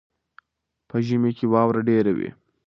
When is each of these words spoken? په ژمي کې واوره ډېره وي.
په 0.89 0.97
ژمي 1.05 1.31
کې 1.37 1.45
واوره 1.53 1.81
ډېره 1.89 2.11
وي. 2.17 2.29